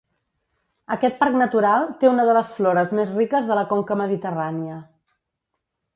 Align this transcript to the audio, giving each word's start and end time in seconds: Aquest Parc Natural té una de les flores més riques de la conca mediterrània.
Aquest 0.95 1.19
Parc 1.19 1.35
Natural 1.41 1.85
té 2.03 2.09
una 2.11 2.25
de 2.29 2.35
les 2.37 2.55
flores 2.61 2.97
més 3.01 3.11
riques 3.21 3.51
de 3.53 3.61
la 3.61 3.67
conca 3.75 3.99
mediterrània. 4.03 4.83